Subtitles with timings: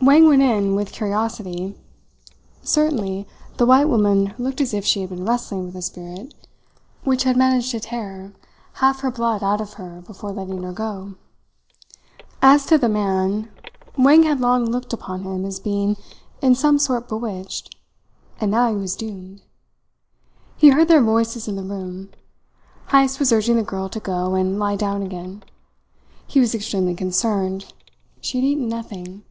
[0.00, 1.74] Wang went in with curiosity.
[2.62, 6.32] Certainly, the white woman looked as if she had been wrestling with a spirit
[7.02, 8.32] which had managed to tear
[8.74, 11.14] half her blood out of her before letting her go.
[12.40, 13.50] As to the man,
[13.98, 15.96] Wang had long looked upon him as being
[16.40, 17.76] in some sort bewitched;
[18.40, 19.42] and now he was doomed.
[20.56, 22.10] He heard their voices in the room.
[22.92, 25.42] Heyst was urging the girl to go and lie down again.
[26.26, 27.74] He was extremely concerned.
[28.20, 29.24] She had eaten nothing.